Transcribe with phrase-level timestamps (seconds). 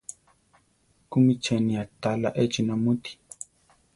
[1.09, 3.11] ¿Kúmi cheni aʼtalá échi namúti?